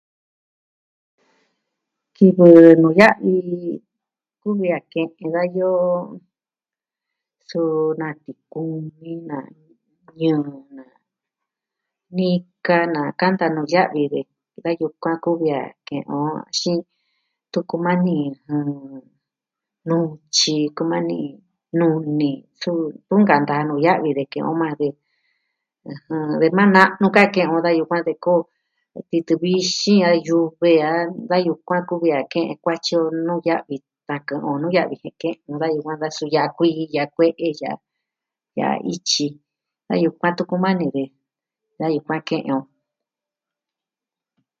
[2.15, 2.47] Kivɨ
[2.81, 3.35] nuu ya'vi,
[4.41, 5.87] kuvi a ke'en dayoo,
[7.49, 9.37] suu na tikiumi, na
[10.19, 10.53] ñɨɨ,
[12.17, 14.01] nika na kanta nuu ya'vi
[14.63, 16.21] da yukuan kuvi a ke'en o
[17.53, 18.15] tuku maa ni,
[19.87, 21.19] nutyi, kumani
[21.79, 22.29] nuni,
[22.61, 24.87] suu, tun nkanta nu ya'vi de ke'en o maa, de,
[26.39, 28.41] ve maa na'nu ka ke'en o da yukuan de koo.
[29.09, 30.93] titɨ vixin a yu kuee a
[31.67, 33.75] kua'an kuvia ke'en kuatyi o nuu ya'vi.
[34.07, 37.47] Tan kɨ'ɨn nu ya'vi jen ke'en nu da yukuan va ya'a kui, ya'a kue'e,
[38.57, 39.25] ya'a ityi.
[39.87, 41.03] da yukuan tuku maa ni ve,
[41.79, 42.59] da yukuan ke'en o.